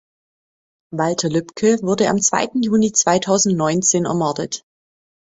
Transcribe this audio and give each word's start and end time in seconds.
Walter 0.91 1.29
Lübcke 1.29 1.79
wurde 1.83 2.09
am 2.09 2.19
zweiten 2.19 2.63
Juni 2.63 2.91
zweitausendneunzehn 2.91 4.05
ermordet. 4.05 4.65